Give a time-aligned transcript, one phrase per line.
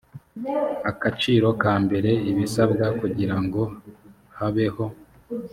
[0.91, 3.61] akaciro ka mbere ibisabwa kugira ngo
[4.37, 4.85] habeho